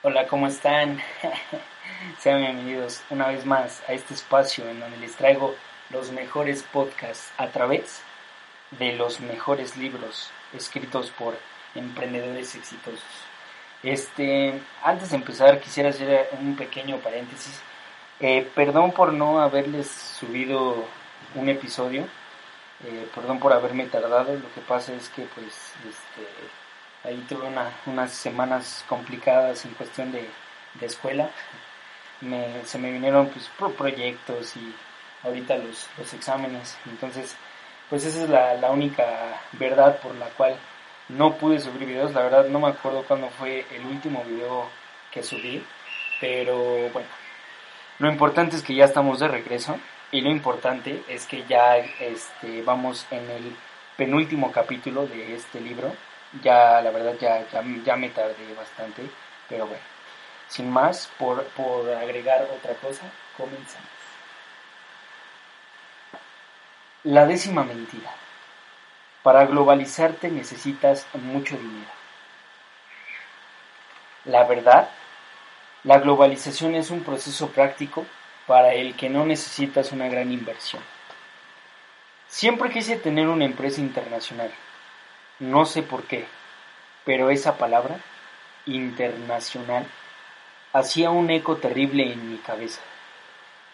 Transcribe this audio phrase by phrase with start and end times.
[0.00, 1.00] Hola, ¿cómo están?
[2.20, 5.56] Sean bienvenidos una vez más a este espacio en donde les traigo
[5.90, 8.00] los mejores podcasts a través
[8.78, 11.36] de los mejores libros escritos por
[11.74, 13.02] emprendedores exitosos.
[13.82, 17.60] Este, antes de empezar quisiera hacer un pequeño paréntesis.
[18.20, 20.84] Eh, perdón por no haberles subido
[21.34, 22.02] un episodio.
[22.84, 24.32] Eh, perdón por haberme tardado.
[24.32, 26.22] Lo que pasa es que pues este,
[27.04, 27.48] Ahí tuve
[27.86, 30.28] unas semanas complicadas en cuestión de,
[30.80, 31.30] escuela.
[32.64, 34.74] se me vinieron pues, proyectos y
[35.22, 36.76] ahorita los, los exámenes.
[36.86, 37.36] Entonces,
[37.88, 39.04] pues esa es la, la, única
[39.52, 40.56] verdad por la cual
[41.08, 42.12] no pude subir videos.
[42.12, 44.68] La verdad no me acuerdo cuándo fue el último video
[45.12, 45.64] que subí.
[46.20, 47.08] Pero bueno,
[47.98, 49.78] lo importante es que ya estamos de regreso.
[50.10, 53.56] Y lo importante es que ya este, vamos en el
[53.96, 55.92] penúltimo capítulo de este libro
[56.42, 59.08] ya la verdad ya, ya, me tardé bastante,
[59.48, 59.82] pero bueno,
[60.48, 63.04] sin más, por, por agregar otra cosa,
[63.36, 63.88] comenzamos.
[67.04, 68.10] La décima mentira.
[69.22, 71.90] Para globalizarte necesitas mucho dinero.
[74.24, 74.88] La verdad,
[75.84, 78.06] la globalización es un proceso práctico
[78.46, 80.82] para el que no necesitas una gran inversión.
[82.26, 84.52] Siempre quise tener una empresa internacional
[85.38, 86.26] no sé por qué,
[87.04, 88.00] pero esa palabra,
[88.66, 89.86] internacional,
[90.72, 92.80] hacía un eco terrible en mi cabeza.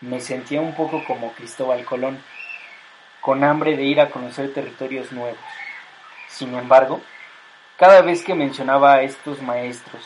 [0.01, 2.23] Me sentía un poco como Cristóbal Colón,
[3.20, 5.39] con hambre de ir a conocer territorios nuevos.
[6.29, 7.01] Sin embargo,
[7.79, 10.05] cada vez que mencionaba a estos maestros,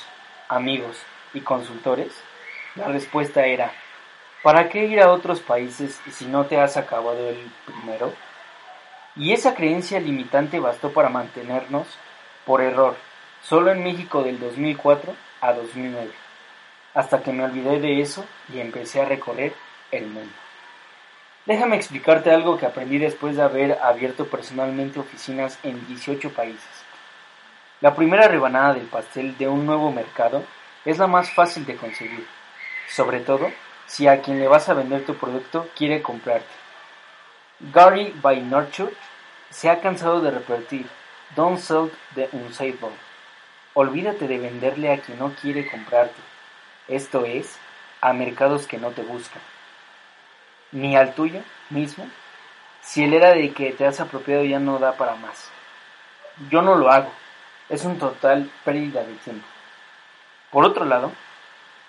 [0.49, 0.97] amigos
[1.35, 2.13] y consultores,
[2.77, 3.73] la respuesta era,
[4.43, 8.13] ¿para qué ir a otros países si no te has acabado el primero?
[9.19, 11.89] Y esa creencia limitante bastó para mantenernos,
[12.47, 12.97] por error,
[13.43, 16.11] solo en México del 2004 a 2009,
[16.95, 19.53] hasta que me olvidé de eso y empecé a recorrer
[19.91, 20.33] el mundo.
[21.47, 26.85] Déjame explicarte algo que aprendí después de haber abierto personalmente oficinas en 18 países.
[27.81, 30.45] La primera rebanada del pastel de un nuevo mercado
[30.85, 32.27] es la más fácil de conseguir,
[32.89, 33.51] sobre todo
[33.87, 36.47] si a quien le vas a vender tu producto quiere comprarte.
[37.73, 38.93] Gary Vaynerchuk
[39.51, 40.89] se ha cansado de repetir
[41.37, 42.97] Don't sell the unsaleable.
[43.75, 46.21] Olvídate de venderle a quien no quiere comprarte.
[46.89, 47.59] Esto es,
[48.01, 49.43] a mercados que no te buscan.
[50.73, 52.09] Ni al tuyo mismo,
[52.81, 55.51] si el era de que te has apropiado ya no da para más.
[56.51, 57.13] Yo no lo hago.
[57.69, 59.47] Es un total pérdida de tiempo.
[60.51, 61.13] Por otro lado,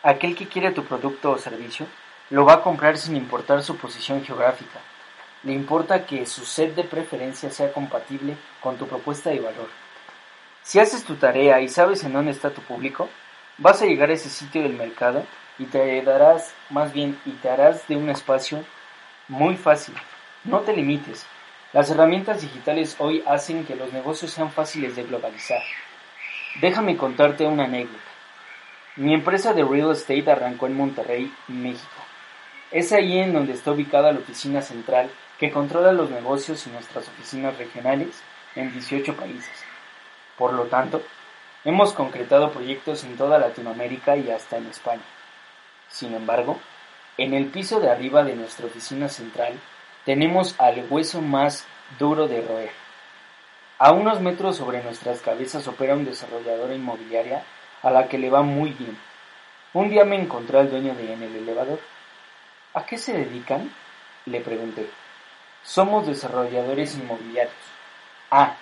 [0.03, 1.87] aquel que quiere tu producto o servicio
[2.29, 4.79] lo va a comprar sin importar su posición geográfica
[5.43, 9.69] le importa que su set de preferencias sea compatible con tu propuesta de valor.
[10.63, 13.09] Si haces tu tarea y sabes en dónde está tu público,
[13.57, 15.25] vas a llegar a ese sitio del mercado
[15.57, 18.63] y te darás, más bien, y te harás de un espacio
[19.27, 19.95] muy fácil.
[20.43, 21.25] No te limites.
[21.71, 25.61] Las herramientas digitales hoy hacen que los negocios sean fáciles de globalizar.
[26.61, 28.03] Déjame contarte una anécdota.
[28.95, 31.87] Mi empresa de real estate arrancó en Monterrey, México.
[32.71, 37.07] Es ahí en donde está ubicada la oficina central que controla los negocios y nuestras
[37.07, 38.21] oficinas regionales
[38.55, 39.51] en 18 países.
[40.37, 41.01] Por lo tanto,
[41.63, 45.03] hemos concretado proyectos en toda Latinoamérica y hasta en España.
[45.87, 46.59] Sin embargo,
[47.17, 49.53] en el piso de arriba de nuestra oficina central
[50.05, 51.65] tenemos al hueso más
[51.97, 52.71] duro de roer.
[53.77, 57.43] A unos metros sobre nuestras cabezas opera un desarrollador inmobiliaria
[57.81, 58.97] a la que le va muy bien.
[59.73, 61.79] Un día me encontré al dueño de en el elevador.
[62.73, 63.71] ¿A qué se dedican?
[64.25, 64.89] Le pregunté.
[65.63, 67.53] Somos desarrolladores inmobiliarios.
[68.31, 68.55] Ah,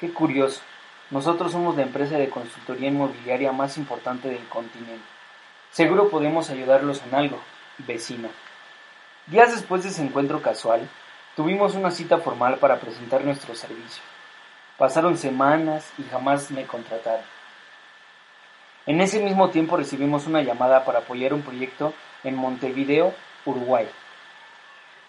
[0.00, 0.60] qué curioso.
[1.10, 5.04] Nosotros somos la empresa de consultoría inmobiliaria más importante del continente.
[5.70, 7.38] Seguro podemos ayudarlos en algo,
[7.78, 8.28] vecino.
[9.26, 10.88] Días después de ese encuentro casual,
[11.36, 14.02] tuvimos una cita formal para presentar nuestro servicio.
[14.78, 17.24] Pasaron semanas y jamás me contrataron.
[18.86, 21.92] En ese mismo tiempo recibimos una llamada para apoyar un proyecto
[22.24, 23.12] en Montevideo,
[23.44, 23.86] Uruguay.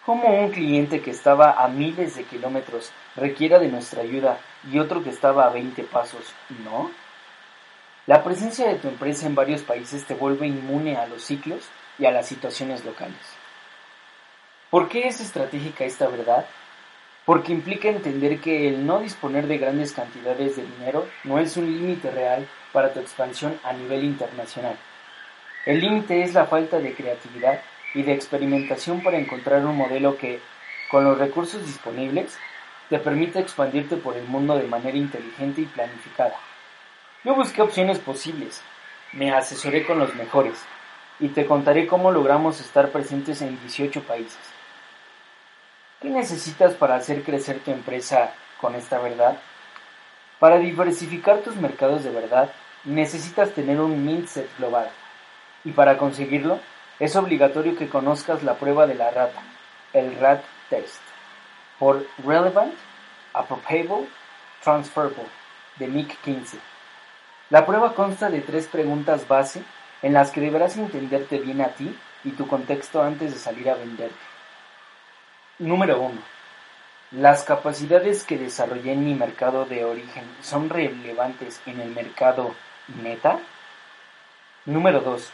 [0.09, 5.03] ¿Cómo un cliente que estaba a miles de kilómetros requiera de nuestra ayuda y otro
[5.03, 6.33] que estaba a 20 pasos
[6.63, 6.89] no?
[8.07, 11.69] La presencia de tu empresa en varios países te vuelve inmune a los ciclos
[11.99, 13.19] y a las situaciones locales.
[14.71, 16.47] ¿Por qué es estratégica esta verdad?
[17.23, 21.67] Porque implica entender que el no disponer de grandes cantidades de dinero no es un
[21.67, 24.75] límite real para tu expansión a nivel internacional.
[25.67, 27.61] El límite es la falta de creatividad
[27.93, 30.39] y de experimentación para encontrar un modelo que,
[30.89, 32.37] con los recursos disponibles,
[32.89, 36.35] te permita expandirte por el mundo de manera inteligente y planificada.
[37.23, 38.61] Yo busqué opciones posibles,
[39.13, 40.63] me asesoré con los mejores
[41.19, 44.39] y te contaré cómo logramos estar presentes en 18 países.
[46.01, 48.31] ¿Qué necesitas para hacer crecer tu empresa
[48.61, 49.37] con esta verdad?
[50.39, 52.51] Para diversificar tus mercados de verdad,
[52.85, 54.89] necesitas tener un mindset global.
[55.65, 56.59] Y para conseguirlo,
[56.99, 59.41] es obligatorio que conozcas la prueba de la rata,
[59.93, 61.01] el RAT Test,
[61.79, 62.73] por Relevant,
[63.33, 64.07] Appropriable,
[64.61, 65.25] Transferable,
[65.77, 66.59] de Nick Kinsey.
[67.49, 69.63] La prueba consta de tres preguntas base
[70.01, 73.75] en las que deberás entenderte bien a ti y tu contexto antes de salir a
[73.75, 74.15] venderte.
[75.57, 76.21] Número 1.
[77.11, 82.53] ¿Las capacidades que desarrollé en mi mercado de origen son relevantes en el mercado
[83.01, 83.39] meta?
[84.65, 85.31] Número 2.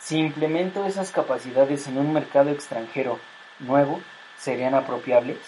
[0.00, 3.20] Si implemento esas capacidades en un mercado extranjero
[3.58, 4.00] nuevo,
[4.38, 5.38] ¿serían apropiables?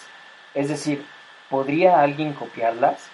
[0.53, 1.03] Es decir,
[1.49, 3.09] ¿podría alguien copiarlas?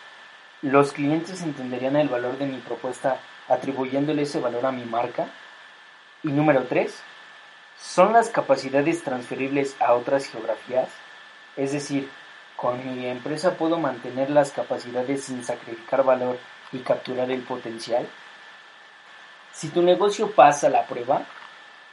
[0.62, 5.27] ¿Los clientes entenderían el valor de mi propuesta atribuyéndole ese valor a mi marca?
[6.24, 6.94] Y número 3.
[7.81, 10.89] ¿Son las capacidades transferibles a otras geografías?
[11.56, 12.09] Es decir,
[12.57, 16.38] con mi empresa puedo mantener las capacidades sin sacrificar valor
[16.74, 18.06] y capturar el potencial.
[19.60, 21.26] Si tu negocio pasa la prueba,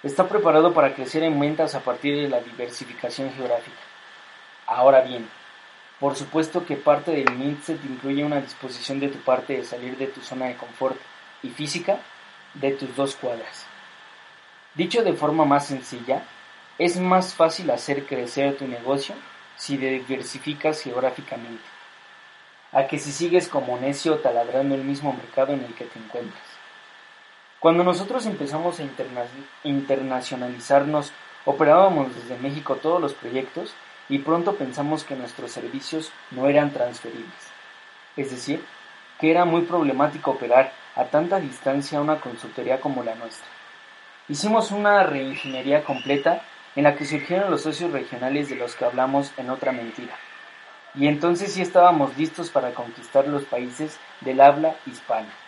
[0.04, 3.80] está preparado para crecer en ventas a partir de la diversificación geográfica.
[4.68, 5.28] Ahora bien,
[5.98, 10.06] por supuesto que parte del mindset incluye una disposición de tu parte de salir de
[10.06, 10.96] tu zona de confort
[11.42, 11.98] y física
[12.54, 13.66] de tus dos cuadras.
[14.76, 16.22] Dicho de forma más sencilla,
[16.78, 19.16] es más fácil hacer crecer tu negocio
[19.56, 21.64] si diversificas geográficamente,
[22.70, 26.45] a que si sigues como necio taladrando el mismo mercado en el que te encuentras.
[27.66, 28.84] Cuando nosotros empezamos a
[29.64, 31.12] internacionalizarnos,
[31.46, 33.74] operábamos desde México todos los proyectos
[34.08, 37.34] y pronto pensamos que nuestros servicios no eran transferibles.
[38.16, 38.64] Es decir,
[39.18, 43.48] que era muy problemático operar a tanta distancia una consultoría como la nuestra.
[44.28, 46.42] Hicimos una reingeniería completa
[46.76, 50.14] en la que surgieron los socios regionales de los que hablamos en otra mentira.
[50.94, 55.45] Y entonces sí estábamos listos para conquistar los países del habla hispana.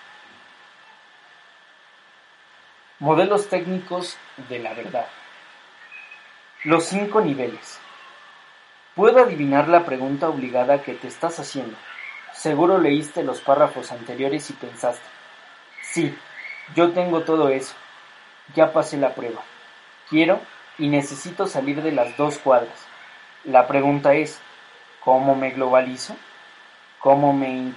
[3.00, 4.16] Modelos técnicos
[4.48, 5.06] de la verdad.
[6.64, 7.78] Los cinco niveles.
[8.96, 11.76] Puedo adivinar la pregunta obligada que te estás haciendo.
[12.32, 15.06] Seguro leíste los párrafos anteriores y pensaste,
[15.80, 16.18] sí,
[16.74, 17.74] yo tengo todo eso.
[18.56, 19.42] Ya pasé la prueba.
[20.10, 20.40] Quiero
[20.76, 22.84] y necesito salir de las dos cuadras.
[23.44, 24.40] La pregunta es,
[25.04, 26.16] ¿cómo me globalizo?
[26.98, 27.72] ¿Cómo me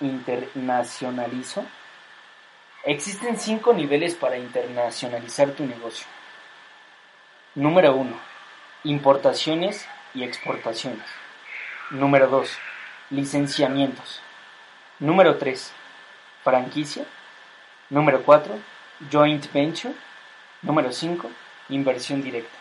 [0.00, 1.66] internacionalizo?
[2.88, 6.06] Existen cinco niveles para internacionalizar tu negocio.
[7.54, 8.18] Número 1.
[8.84, 11.04] Importaciones y exportaciones.
[11.90, 12.50] Número 2.
[13.10, 14.22] Licenciamientos.
[15.00, 15.70] Número 3.
[16.42, 17.04] Franquicia.
[17.90, 18.58] Número 4.
[19.12, 19.94] Joint venture.
[20.62, 21.30] Número 5
[21.68, 22.56] Inversión directa.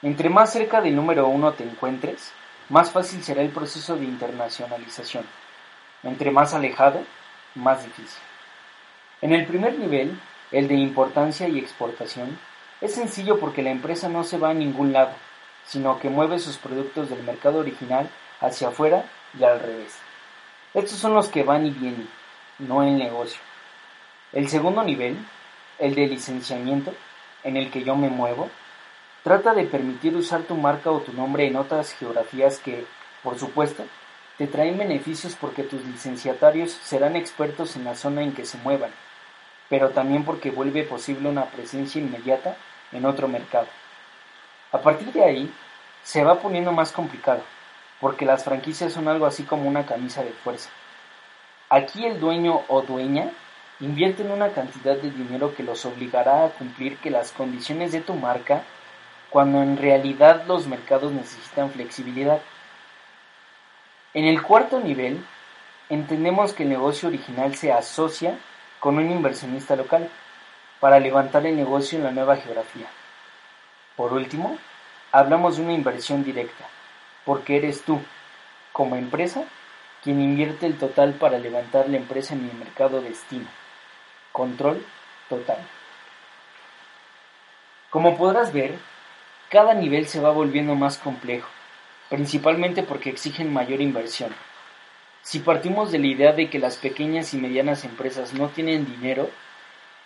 [0.00, 2.32] Entre más cerca del número uno te encuentres,
[2.70, 5.26] más fácil será el proceso de internacionalización.
[6.04, 7.04] Entre más alejado,
[7.54, 8.29] más difícil.
[9.22, 10.18] En el primer nivel,
[10.50, 12.38] el de importancia y exportación,
[12.80, 15.12] es sencillo porque la empresa no se va a ningún lado,
[15.66, 18.08] sino que mueve sus productos del mercado original
[18.40, 19.04] hacia afuera
[19.38, 19.98] y al revés.
[20.72, 22.08] Estos son los que van y vienen,
[22.58, 23.40] no el negocio.
[24.32, 25.18] El segundo nivel,
[25.78, 26.94] el de licenciamiento,
[27.44, 28.48] en el que yo me muevo,
[29.22, 32.86] trata de permitir usar tu marca o tu nombre en otras geografías que,
[33.22, 33.84] por supuesto,
[34.38, 38.90] te traen beneficios porque tus licenciatarios serán expertos en la zona en que se muevan,
[39.70, 42.56] pero también porque vuelve posible una presencia inmediata
[42.92, 43.68] en otro mercado.
[44.72, 45.54] A partir de ahí,
[46.02, 47.42] se va poniendo más complicado,
[48.00, 50.68] porque las franquicias son algo así como una camisa de fuerza.
[51.70, 53.30] Aquí el dueño o dueña
[53.80, 58.12] Invierten una cantidad de dinero que los obligará a cumplir que las condiciones de tu
[58.12, 58.62] marca,
[59.30, 62.42] cuando en realidad los mercados necesitan flexibilidad.
[64.12, 65.24] En el cuarto nivel,
[65.88, 68.38] entendemos que el negocio original se asocia
[68.80, 70.10] con un inversionista local
[70.80, 72.86] para levantar el negocio en la nueva geografía.
[73.94, 74.58] Por último,
[75.12, 76.64] hablamos de una inversión directa,
[77.24, 78.00] porque eres tú,
[78.72, 79.44] como empresa,
[80.02, 83.46] quien invierte el total para levantar la empresa en el mercado destino.
[84.32, 84.84] Control
[85.28, 85.58] total.
[87.90, 88.78] Como podrás ver,
[89.50, 91.48] cada nivel se va volviendo más complejo,
[92.08, 94.34] principalmente porque exigen mayor inversión.
[95.22, 99.30] Si partimos de la idea de que las pequeñas y medianas empresas no tienen dinero,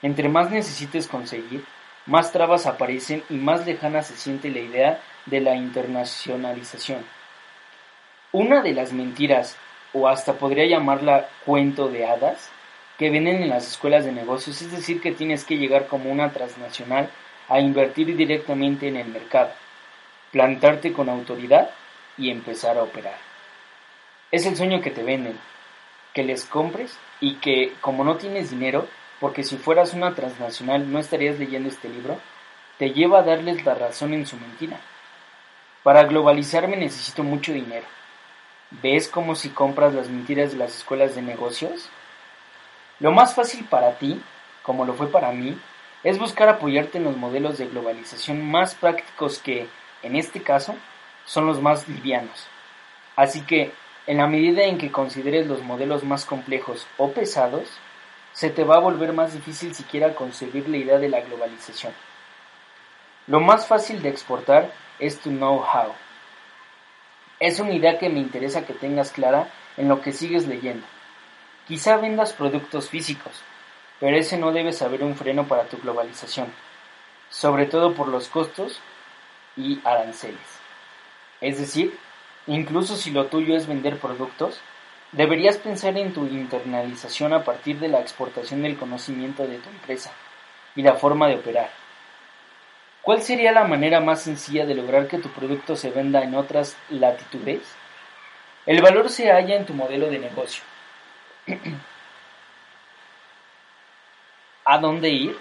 [0.02, 1.64] entre más necesites conseguir,
[2.06, 7.04] más trabas aparecen y más lejana se siente la idea de la internacionalización.
[8.32, 9.56] Una de las mentiras,
[9.92, 12.50] o hasta podría llamarla cuento de hadas,
[12.98, 16.32] que vienen en las escuelas de negocios, es decir, que tienes que llegar como una
[16.32, 17.08] transnacional
[17.48, 19.50] a invertir directamente en el mercado,
[20.32, 21.70] plantarte con autoridad
[22.18, 23.33] y empezar a operar.
[24.34, 25.38] Es el sueño que te venden,
[26.12, 28.88] que les compres y que como no tienes dinero,
[29.20, 32.18] porque si fueras una transnacional no estarías leyendo este libro,
[32.76, 34.80] te lleva a darles la razón en su mentira.
[35.84, 37.86] Para globalizarme necesito mucho dinero.
[38.82, 41.88] ¿Ves como si compras las mentiras de las escuelas de negocios?
[42.98, 44.20] Lo más fácil para ti,
[44.64, 45.56] como lo fue para mí,
[46.02, 49.68] es buscar apoyarte en los modelos de globalización más prácticos que,
[50.02, 50.74] en este caso,
[51.24, 52.48] son los más livianos.
[53.14, 53.72] Así que,
[54.06, 57.68] en la medida en que consideres los modelos más complejos o pesados,
[58.32, 61.92] se te va a volver más difícil siquiera concebir la idea de la globalización.
[63.26, 65.94] Lo más fácil de exportar es tu know-how.
[67.40, 70.86] Es una idea que me interesa que tengas clara en lo que sigues leyendo.
[71.66, 73.42] Quizá vendas productos físicos,
[74.00, 76.48] pero ese no debe saber un freno para tu globalización,
[77.30, 78.80] sobre todo por los costos
[79.56, 80.60] y aranceles.
[81.40, 81.96] Es decir,
[82.46, 84.60] incluso si lo tuyo es vender productos,
[85.12, 90.12] deberías pensar en tu internalización a partir de la exportación del conocimiento de tu empresa
[90.74, 91.70] y la forma de operar.
[93.02, 96.76] ¿Cuál sería la manera más sencilla de lograr que tu producto se venda en otras
[96.88, 97.62] latitudes?
[98.66, 100.64] El valor se halla en tu modelo de negocio.
[104.64, 105.38] ¿A dónde ir?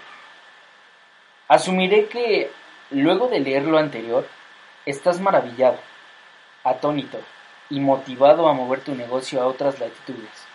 [1.48, 2.50] Asumiré que,
[2.90, 4.28] luego de leer lo anterior,
[4.84, 5.78] estás maravillado,
[6.64, 7.20] atónito
[7.70, 10.46] y motivado a mover tu negocio a otras latitudes.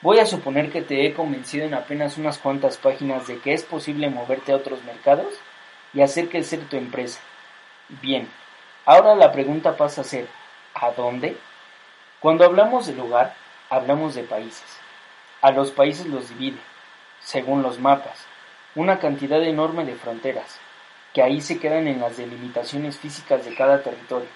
[0.00, 3.62] Voy a suponer que te he convencido en apenas unas cuantas páginas de que es
[3.62, 5.34] posible moverte a otros mercados
[5.92, 7.20] y hacer crecer tu empresa.
[8.00, 8.28] Bien,
[8.86, 10.26] ahora la pregunta pasa a ser,
[10.74, 11.36] ¿a dónde?
[12.20, 13.34] Cuando hablamos de lugar,
[13.68, 14.78] hablamos de países.
[15.40, 16.58] A los países los divide
[17.22, 18.26] según los mapas,
[18.74, 20.58] una cantidad enorme de fronteras,
[21.12, 24.28] que ahí se quedan en las delimitaciones físicas de cada territorio,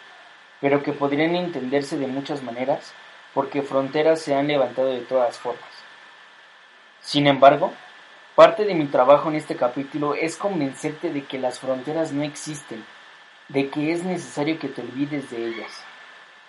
[0.61, 2.93] pero que podrían entenderse de muchas maneras
[3.35, 5.69] porque fronteras se han levantado de todas formas.
[7.01, 7.73] Sin embargo,
[8.35, 12.85] parte de mi trabajo en este capítulo es convencerte de que las fronteras no existen,
[13.49, 15.83] de que es necesario que te olvides de ellas.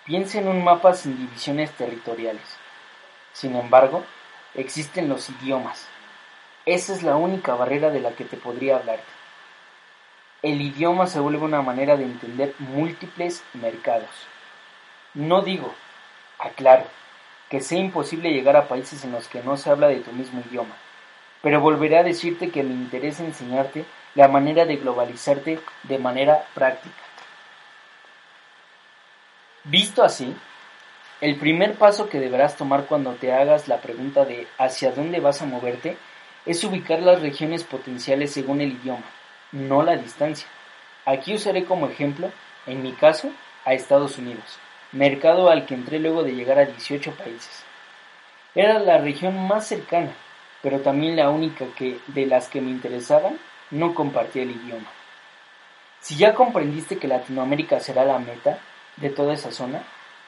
[0.04, 2.56] Piensa en un mapa sin divisiones territoriales.
[3.32, 4.04] Sin embargo,
[4.54, 5.86] existen los idiomas,
[6.68, 9.17] esa es la única barrera de la que te podría hablarte.
[10.42, 14.10] El idioma se vuelve una manera de entender múltiples mercados.
[15.14, 15.74] No digo,
[16.38, 16.84] aclaro,
[17.48, 20.40] que sea imposible llegar a países en los que no se habla de tu mismo
[20.48, 20.76] idioma,
[21.42, 26.94] pero volveré a decirte que me interesa enseñarte la manera de globalizarte de manera práctica.
[29.64, 30.36] Visto así,
[31.20, 35.42] el primer paso que deberás tomar cuando te hagas la pregunta de hacia dónde vas
[35.42, 35.96] a moverte
[36.46, 39.04] es ubicar las regiones potenciales según el idioma,
[39.52, 40.48] no la distancia.
[41.04, 42.30] Aquí usaré como ejemplo,
[42.66, 43.30] en mi caso,
[43.64, 44.58] a Estados Unidos,
[44.92, 47.64] mercado al que entré luego de llegar a 18 países.
[48.54, 50.12] Era la región más cercana,
[50.62, 53.38] pero también la única que, de las que me interesaban,
[53.70, 54.88] no compartía el idioma.
[56.00, 58.58] Si ya comprendiste que Latinoamérica será la meta
[58.96, 59.82] de toda esa zona,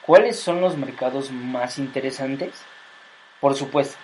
[0.05, 2.63] ¿cuáles son los mercados más interesantes?
[3.39, 3.97] Por supuesto,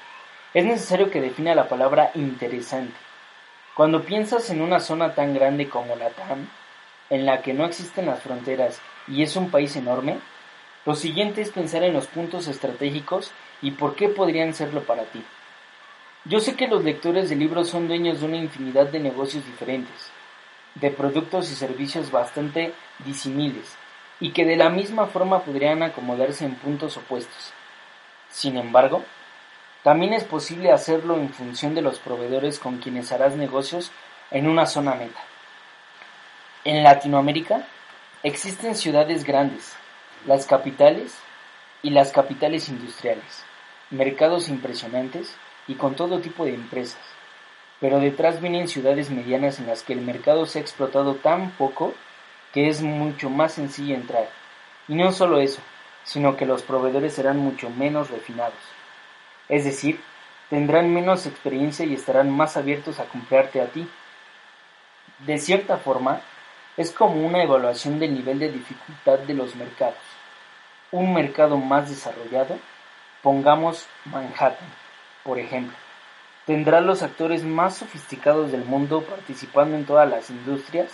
[0.54, 3.07] es necesario que defina la palabra interesante.
[3.78, 6.50] Cuando piensas en una zona tan grande como la TAM,
[7.12, 10.18] en la que no existen las fronteras y es un país enorme,
[10.84, 13.32] lo siguiente es pensar en los puntos estratégicos
[13.62, 15.24] y por qué podrían serlo para ti.
[16.26, 20.10] Yo sé que los lectores de libros son dueños de una infinidad de negocios diferentes,
[20.74, 22.74] de productos y servicios bastante
[23.06, 23.76] disímiles,
[24.20, 27.54] y que de la misma forma podrían acomodarse en puntos opuestos.
[28.32, 29.06] Sin embargo,
[29.88, 33.94] también es posible hacerlo en función de los proveedores con quienes harás negocios
[34.32, 35.22] en una zona meta.
[36.66, 37.66] En Latinoamérica
[38.22, 39.78] existen ciudades grandes,
[40.26, 41.18] las capitales
[41.84, 43.46] y las capitales industriales,
[43.90, 45.34] mercados impresionantes
[45.70, 47.00] y con todo tipo de empresas.
[47.80, 51.94] Pero detrás vienen ciudades medianas en las que el mercado se ha explotado tan poco
[52.54, 54.28] que es mucho más sencillo entrar.
[54.90, 55.62] Y no solo eso,
[56.04, 58.77] sino que los proveedores serán mucho menos refinados
[59.50, 60.00] es decir,
[60.50, 63.88] tendrán menos experiencia y estarán más abiertos a comprarte a ti.
[65.20, 66.22] De cierta forma,
[66.76, 69.98] es como una evaluación del nivel de dificultad de los mercados.
[70.92, 72.58] Un mercado más desarrollado,
[73.22, 74.70] pongamos Manhattan,
[75.24, 75.76] por ejemplo,
[76.46, 80.92] tendrá los actores más sofisticados del mundo participando en todas las industrias,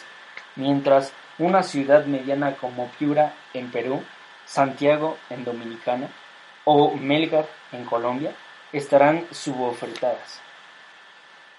[0.55, 4.01] mientras una ciudad mediana como Piura en Perú,
[4.45, 6.10] Santiago en Dominicana
[6.63, 8.31] o Melgar en Colombia
[8.74, 10.42] estarán subofertadas.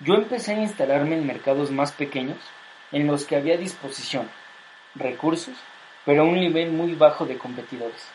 [0.00, 2.38] Yo empecé a instalarme en mercados más pequeños
[2.92, 4.28] en los que había disposición,
[4.94, 5.56] recursos,
[6.04, 8.06] pero a un nivel muy bajo de competidores.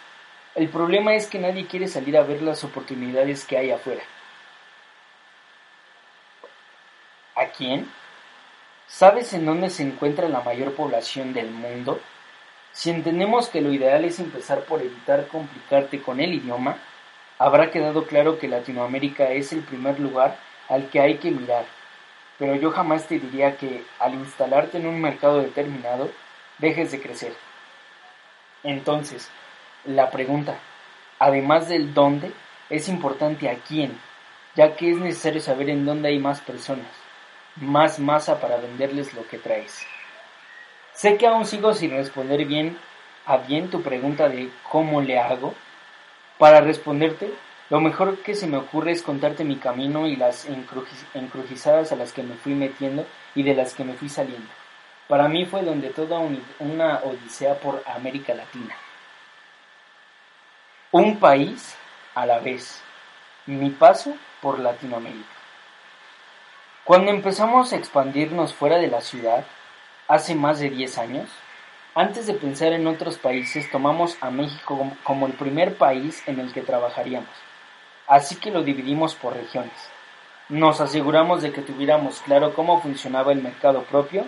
[0.56, 4.04] El problema es que nadie quiere salir a ver las oportunidades que hay afuera.
[7.36, 7.90] ¿A quién?
[8.88, 12.02] ¿Sabes en dónde se encuentra la mayor población del mundo?
[12.74, 16.78] Si entendemos que lo ideal es empezar por evitar complicarte con el idioma,
[17.40, 21.66] habrá quedado claro que Latinoamérica es el primer lugar al que hay que mirar.
[22.38, 26.12] Pero yo jamás te diría que al instalarte en un mercado determinado,
[26.60, 27.34] dejes de crecer.
[28.64, 29.30] Entonces,
[29.86, 30.60] la pregunta,
[31.18, 32.32] además del dónde,
[32.70, 34.00] es importante a quién,
[34.56, 36.88] ya que es necesario saber en dónde hay más personas,
[37.56, 39.86] más masa para venderles lo que traes.
[40.94, 42.78] Sé que aún sigo sin responder bien
[43.26, 45.54] a bien tu pregunta de cómo le hago.
[46.40, 47.34] Para responderte,
[47.70, 50.48] lo mejor que se me ocurre es contarte mi camino y las
[51.14, 53.06] encrucijadas a las que me fui metiendo
[53.36, 54.48] y de las que me fui saliendo.
[55.10, 56.20] Para mí fue donde toda
[56.60, 58.74] una odisea por América Latina.
[60.92, 61.76] Un país
[62.16, 62.82] a la vez.
[63.46, 65.28] Mi paso por Latinoamérica.
[66.86, 69.46] Cuando empezamos a expandirnos fuera de la ciudad,
[70.08, 71.30] hace más de 10 años,
[71.96, 76.54] antes de pensar en otros países, tomamos a México como el primer país en el
[76.54, 77.30] que trabajaríamos.
[78.08, 79.74] Así que lo dividimos por regiones.
[80.50, 84.26] Nos aseguramos de que tuviéramos claro cómo funcionaba el mercado propio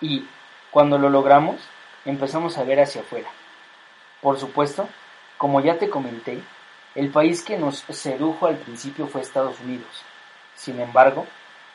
[0.00, 0.26] y,
[0.70, 1.56] cuando lo logramos,
[2.04, 3.28] empezamos a ver hacia afuera.
[4.20, 4.88] Por supuesto,
[5.38, 6.42] como ya te comenté,
[6.94, 10.04] el país que nos sedujo al principio fue Estados Unidos.
[10.54, 11.26] Sin embargo,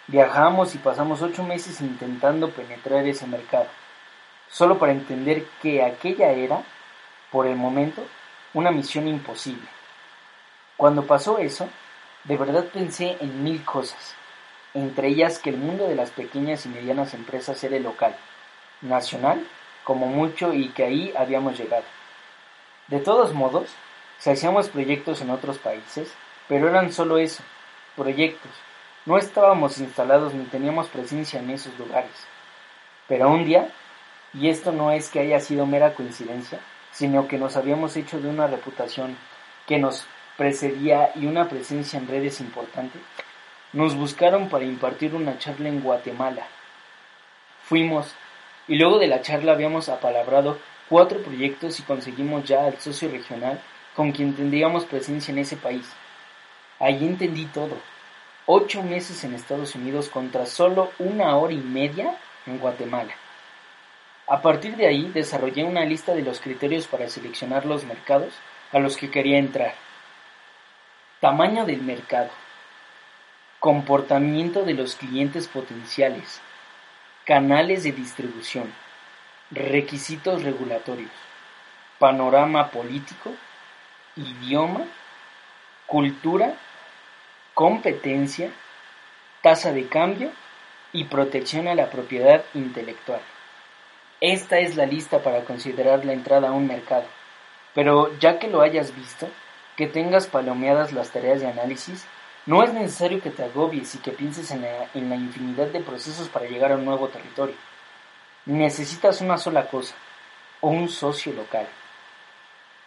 [0.10, 3.68] Viajamos y pasamos ocho meses intentando penetrar ese mercado,
[4.50, 6.64] solo para entender que aquella era,
[7.32, 8.04] por el momento,
[8.54, 9.68] una misión imposible.
[10.78, 11.70] Cuando pasó eso,
[12.24, 14.16] de verdad pensé en mil cosas,
[14.74, 18.16] entre ellas que el mundo de las pequeñas y medianas empresas era local,
[18.82, 19.46] nacional,
[19.84, 21.86] como mucho y que ahí habíamos llegado.
[22.88, 23.70] De todos modos,
[24.18, 26.14] se hacíamos proyectos en otros países,
[26.48, 27.44] pero eran solo eso,
[27.96, 28.52] proyectos,
[29.08, 32.12] no estábamos instalados ni teníamos presencia en esos lugares.
[33.08, 33.70] Pero un día,
[34.40, 36.60] y esto no es que haya sido mera coincidencia,
[36.92, 39.18] sino que nos habíamos hecho de una reputación
[39.66, 40.06] que nos
[40.38, 43.00] precedía y una presencia en redes importante,
[43.74, 46.48] nos buscaron para impartir una charla en Guatemala.
[47.64, 48.14] Fuimos,
[48.68, 53.62] y luego de la charla habíamos apalabrado cuatro proyectos y conseguimos ya al socio regional
[53.96, 55.92] con quien tendríamos presencia en ese país.
[56.80, 57.78] Allí entendí todo
[58.46, 63.14] ocho meses en Estados Unidos contra solo una hora y media en Guatemala.
[64.28, 68.34] A partir de ahí desarrollé una lista de los criterios para seleccionar los mercados
[68.72, 69.74] a los que quería entrar.
[71.22, 72.30] Tamaño del mercado.
[73.60, 76.42] Comportamiento de los clientes potenciales.
[77.26, 78.74] Canales de distribución.
[79.52, 81.12] Requisitos regulatorios.
[81.98, 83.32] Panorama político.
[84.16, 84.86] Idioma.
[85.86, 86.54] Cultura
[87.58, 88.52] competencia,
[89.42, 90.32] tasa de cambio
[90.94, 93.20] y protección a la propiedad intelectual.
[94.20, 97.06] Esta es la lista para considerar la entrada a un mercado.
[97.76, 99.30] Pero ya que lo hayas visto,
[99.76, 102.08] que tengas palomeadas las tareas de análisis,
[102.48, 106.48] no es necesario que te agobies y que pienses en la, infinidad de procesos para
[106.48, 107.56] llegar a un nuevo territorio.
[108.46, 109.96] Necesitas una sola cosa,
[110.62, 111.68] un socio local.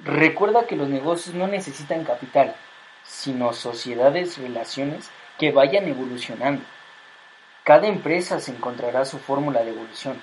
[0.01, 2.57] Recuerda que los negocios no necesitan capital,
[3.05, 6.65] sino sociedades, relaciones que vayan evolucionando.
[7.63, 10.21] Cada empresa se encontrará su fórmula de evolución,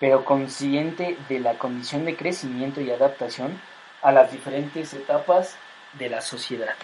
[0.00, 3.60] pero consciente de la condición de crecimiento y adaptación
[4.02, 5.56] a las diferentes etapas
[5.94, 6.74] de la sociedad.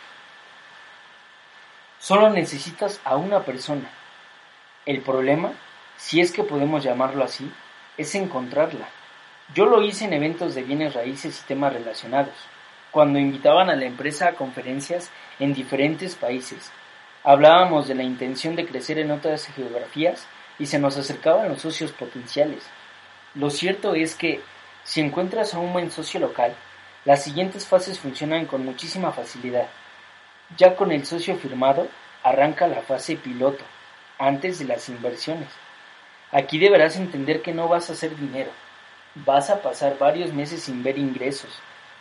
[1.99, 3.89] Solo necesitas a una persona.
[4.85, 5.53] El problema,
[5.97, 7.51] si es que podemos llamarlo así,
[7.97, 8.89] es encontrarla.
[9.55, 12.35] Yo lo hice en eventos de bienes raíces y temas relacionados
[12.91, 16.71] cuando invitaban a la empresa a conferencias en diferentes países.
[17.25, 20.27] Hablábamos de la intención de crecer en otras geografías
[20.59, 22.65] y se nos acercaban los socios potenciales.
[23.35, 24.41] Lo cierto es que
[24.85, 26.55] si encuentras a un buen socio local,
[27.05, 29.69] las siguientes fases funcionan con muchísima facilidad.
[30.57, 31.89] Ya con el socio firmado,
[32.23, 33.65] arranca la fase piloto,
[34.19, 35.49] antes de las inversiones.
[36.31, 38.51] Aquí deberás entender que no vas a hacer dinero,
[39.17, 41.51] vas a pasar varios meses sin ver ingresos,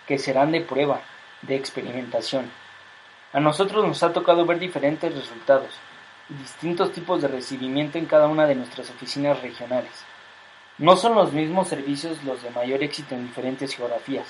[0.07, 1.01] que serán de prueba,
[1.41, 2.51] de experimentación.
[3.31, 5.73] A nosotros nos ha tocado ver diferentes resultados,
[6.29, 10.05] distintos tipos de recibimiento en cada una de nuestras oficinas regionales.
[10.79, 14.27] No son los mismos servicios los de mayor éxito en diferentes geografías.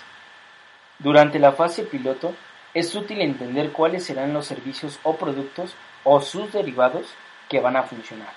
[0.99, 2.34] Durante la fase piloto,
[2.73, 7.08] es útil entender cuáles serán los servicios o productos o sus derivados
[7.47, 8.34] que van a funcionar.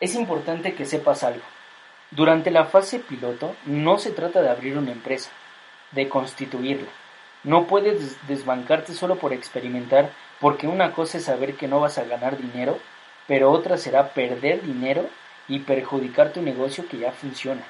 [0.00, 1.44] Es importante que sepas algo.
[2.10, 5.30] Durante la fase piloto no se trata de abrir una empresa,
[5.92, 6.88] de constituirla.
[7.44, 12.04] No puedes desbancarte solo por experimentar porque una cosa es saber que no vas a
[12.04, 12.78] ganar dinero,
[13.28, 15.08] pero otra será perder dinero
[15.52, 17.62] y perjudicar tu negocio que ya funciona.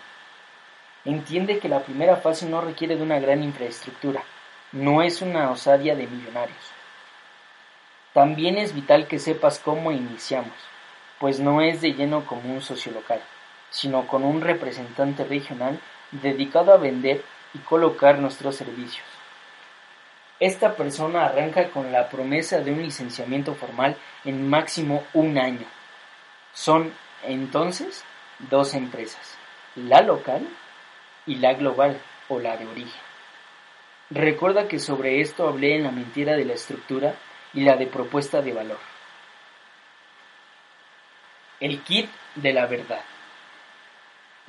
[1.05, 4.23] Entiende que la primera fase no requiere de una gran infraestructura,
[4.71, 6.65] no es una osadía de millonarios.
[8.13, 10.55] También es vital que sepas cómo iniciamos,
[11.19, 13.21] pues no es de lleno como un socio local,
[13.71, 15.81] sino con un representante regional
[16.13, 19.07] dedicado a vender y colocar nuestros servicios.
[20.39, 25.67] Esta persona arranca con la promesa de un licenciamiento formal en máximo un año.
[26.53, 26.93] Son
[27.25, 28.05] entonces
[28.51, 29.39] dos empresas,
[29.77, 30.49] la local
[31.27, 33.01] y la global o la de origen.
[34.11, 37.15] Recuerda que sobre esto hablé en la mentira de la estructura
[37.55, 38.79] y la de propuesta de valor.
[41.61, 43.03] El kit de la verdad.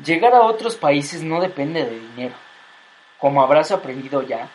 [0.04, 2.34] Llegar a otros países no depende de dinero.
[3.20, 4.50] Como habrás aprendido ya,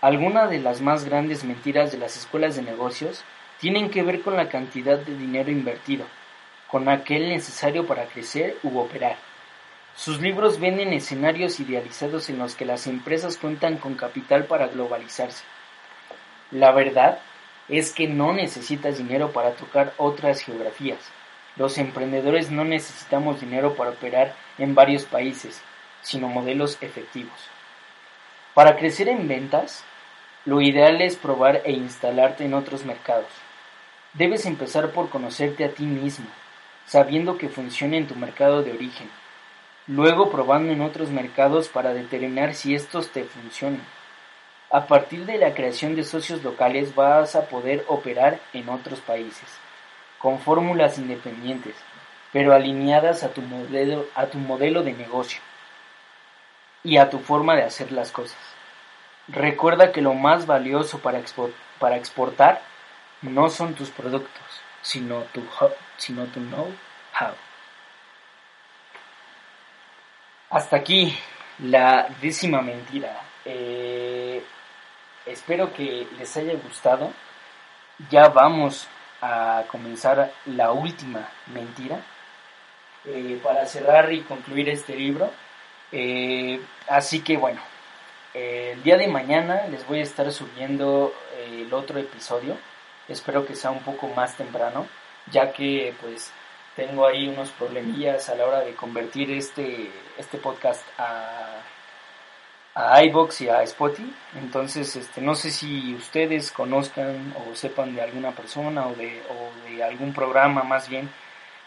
[0.00, 3.24] algunas de las más grandes mentiras de las escuelas de negocios
[3.58, 6.04] tienen que ver con la cantidad de dinero invertido,
[6.72, 9.16] con aquel necesario para crecer u operar.
[9.94, 15.44] Sus libros venden escenarios idealizados en los que las empresas cuentan con capital para globalizarse.
[16.50, 17.18] La verdad
[17.68, 20.98] es que no necesitas dinero para tocar otras geografías.
[21.56, 25.60] Los emprendedores no necesitamos dinero para operar en varios países,
[26.00, 27.38] sino modelos efectivos.
[28.54, 29.84] Para crecer en ventas,
[30.46, 33.28] lo ideal es probar e instalarte en otros mercados.
[34.14, 36.26] Debes empezar por conocerte a ti mismo,
[36.86, 39.08] sabiendo que funciona en tu mercado de origen
[39.86, 43.84] luego probando en otros mercados para determinar si estos te funcionan.
[44.70, 49.48] A partir de la creación de socios locales vas a poder operar en otros países,
[50.18, 51.74] con fórmulas independientes,
[52.32, 55.40] pero alineadas a tu modelo, a tu modelo de negocio
[56.82, 58.38] y a tu forma de hacer las cosas.
[59.28, 61.18] Recuerda que lo más valioso para,
[61.96, 62.62] exportar
[63.20, 64.42] no son tus productos,
[64.80, 65.42] sino tu,
[66.02, 67.34] sino tu know-how.
[70.50, 71.16] Hasta aquí
[71.60, 73.22] la décima mentira.
[73.44, 74.42] Eh,
[75.24, 77.12] espero que les haya gustado.
[78.10, 78.88] Ya vamos
[79.20, 82.00] a comenzar la última mentira
[83.04, 85.30] eh, para cerrar y concluir este libro.
[85.92, 87.60] Eh, así que bueno,
[88.34, 92.56] el día de mañana les voy a estar subiendo el otro episodio.
[93.08, 94.86] Espero que sea un poco más temprano,
[95.30, 96.32] ya que pues
[96.76, 101.62] tengo ahí unos problemillas a la hora de convertir este, este podcast a,
[102.74, 104.12] a iBox y a Spotify.
[104.36, 109.68] Entonces, este, no sé si ustedes conozcan o sepan de alguna persona o de, o
[109.68, 111.10] de algún programa más bien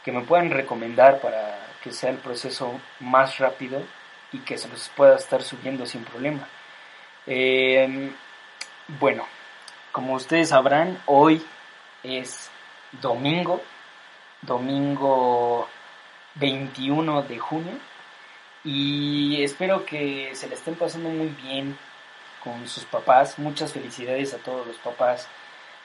[0.03, 3.81] que me puedan recomendar para que sea el proceso más rápido
[4.31, 6.47] y que se los pueda estar subiendo sin problema.
[7.27, 8.11] Eh,
[8.99, 9.25] bueno,
[9.91, 11.43] como ustedes sabrán, hoy
[12.03, 12.51] es
[13.01, 13.62] domingo
[14.41, 15.67] domingo
[16.36, 17.73] 21 de junio
[18.63, 21.77] y espero que se le estén pasando muy bien
[22.43, 23.38] con sus papás.
[23.38, 25.27] Muchas felicidades a todos los papás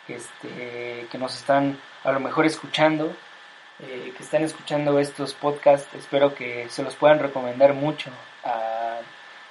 [0.09, 3.15] este, que nos están a lo mejor escuchando,
[3.81, 5.95] eh, que están escuchando estos podcasts.
[5.95, 8.11] Espero que se los puedan recomendar mucho
[8.45, 8.99] a,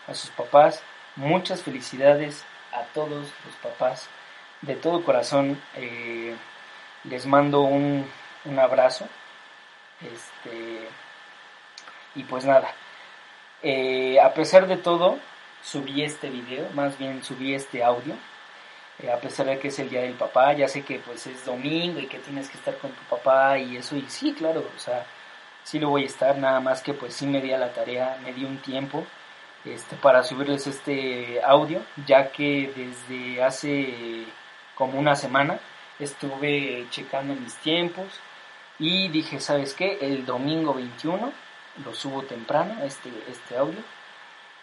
[0.08, 0.82] a sus papás.
[1.16, 4.08] Muchas felicidades a todos los papás.
[4.62, 6.36] De todo corazón eh,
[7.10, 8.06] les mando un,
[8.46, 9.08] un abrazo.
[10.02, 10.88] Este,
[12.16, 12.74] y pues nada,
[13.62, 15.20] eh, a pesar de todo,
[15.62, 18.16] subí este video, más bien subí este audio.
[19.00, 21.46] Eh, a pesar de que es el día del papá, ya sé que pues es
[21.46, 24.80] domingo y que tienes que estar con tu papá y eso, y sí, claro, o
[24.80, 25.06] sea,
[25.64, 28.18] sí lo voy a estar, nada más que pues sí me di a la tarea,
[28.24, 29.06] me di un tiempo
[29.66, 34.26] este, para subirles este audio, ya que desde hace
[34.76, 35.60] como una semana
[36.00, 38.08] estuve checando mis tiempos,
[38.80, 39.98] y dije, ¿sabes qué?
[40.02, 41.32] El domingo 21
[41.84, 43.80] lo subo temprano, este, este audio,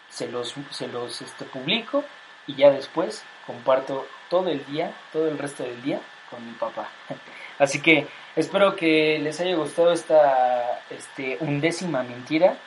[0.09, 2.03] se los, se los este, publico
[2.47, 6.89] y ya después comparto todo el día, todo el resto del día con mi papá.
[7.59, 12.57] Así que espero que les haya gustado esta este, undécima mentira.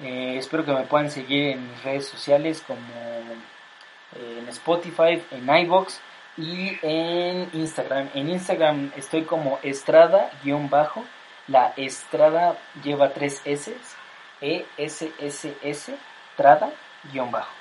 [0.00, 2.80] Eh, espero que me puedan seguir en mis redes sociales como
[4.16, 6.00] eh, en Spotify, en iBox
[6.36, 8.08] y en Instagram.
[8.14, 11.04] En Instagram estoy como Estrada-bajo.
[11.48, 13.74] La Estrada lleva tres S.
[14.40, 15.94] E S S S
[16.36, 17.52] Trada-bajo.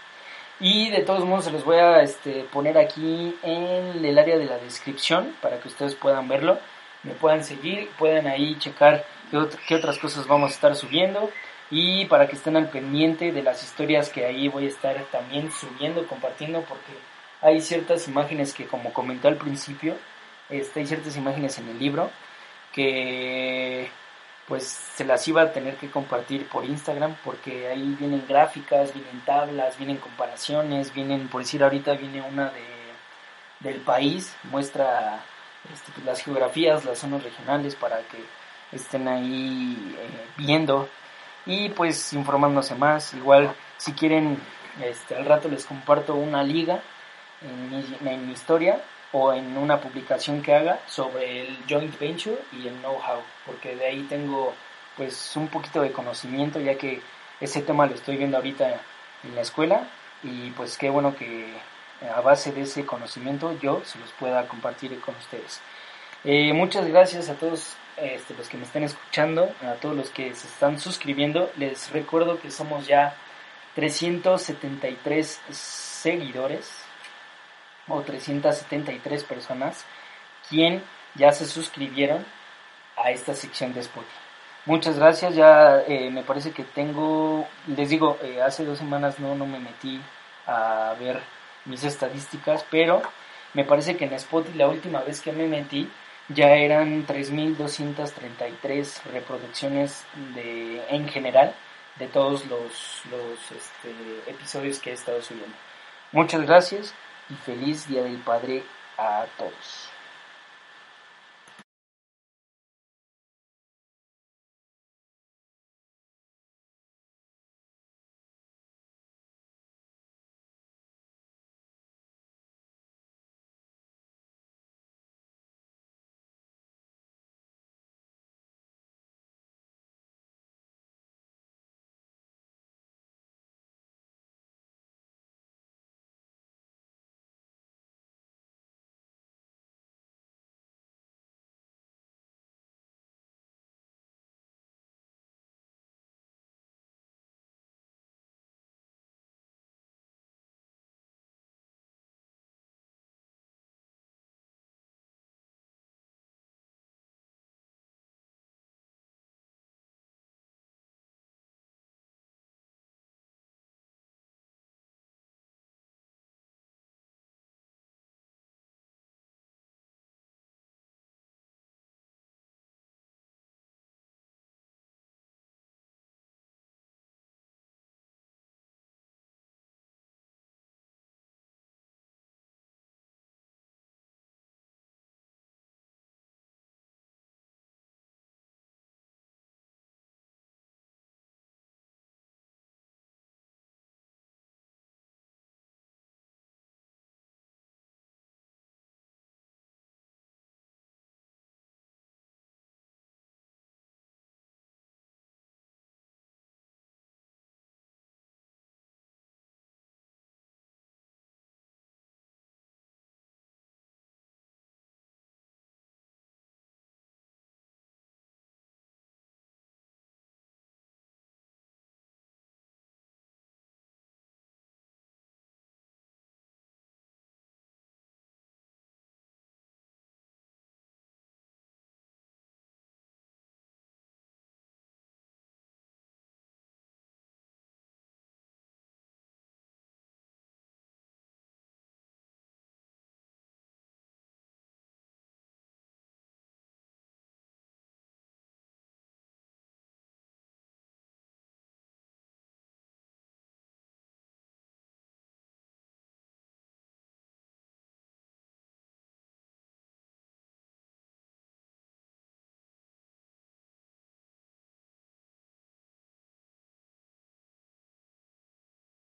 [0.59, 4.45] Y de todos modos se los voy a este, poner aquí en el área de
[4.45, 6.59] la descripción para que ustedes puedan verlo,
[7.01, 9.03] me puedan seguir, puedan ahí checar
[9.67, 11.31] qué, otras cosas vamos a estar subiendo
[11.71, 15.51] y para que estén al pendiente de las historias que ahí voy a estar también
[15.51, 16.91] subiendo, compartiendo, porque
[17.41, 19.97] hay ciertas imágenes que como comenté al principio,
[20.49, 22.11] este, hay ciertas imágenes en el libro
[22.71, 23.89] que
[24.47, 29.21] pues se las iba a tener que compartir por Instagram porque ahí vienen gráficas, vienen
[29.25, 32.65] tablas, vienen comparaciones, vienen, por decir ahorita viene una de,
[33.61, 35.23] del país, muestra
[35.71, 38.17] este, pues, las geografías, las zonas regionales para que
[38.71, 40.89] estén ahí eh, viendo
[41.45, 43.13] y pues informándose más.
[43.13, 44.37] Igual si quieren,
[44.83, 46.81] este, al rato les comparto una liga
[47.41, 48.81] en en mi historia
[49.13, 53.85] o en una publicación que haga sobre el joint venture y el know-how, porque de
[53.85, 54.53] ahí tengo
[54.95, 57.01] pues un poquito de conocimiento ya que
[57.39, 58.81] ese tema lo estoy viendo ahorita
[59.23, 59.87] en la escuela
[60.23, 61.53] y pues qué bueno que
[62.15, 65.61] a base de ese conocimiento yo se los pueda compartir con ustedes.
[66.23, 70.33] Eh, muchas gracias a todos este, los que me estén escuchando, a todos los que
[70.33, 71.51] se están suscribiendo.
[71.57, 73.15] Les recuerdo que somos ya
[73.75, 76.80] 373 seguidores
[77.93, 79.85] o 373 personas
[80.49, 80.83] quien
[81.15, 82.25] ya se suscribieron
[82.97, 84.17] a esta sección de Spotify.
[84.65, 89.33] Muchas gracias, ya eh, me parece que tengo, les digo, eh, hace dos semanas no,
[89.33, 89.99] no me metí
[90.45, 91.19] a ver
[91.65, 93.01] mis estadísticas, pero
[93.53, 95.89] me parece que en Spotify la última vez que me metí
[96.29, 101.55] ya eran 3.233 reproducciones de, en general
[101.97, 103.01] de todos los,
[103.51, 105.55] este, episodios que he estado subiendo.
[106.11, 106.93] Muchas gracias
[107.31, 108.63] y feliz Día del Padre
[108.97, 110.00] a todos.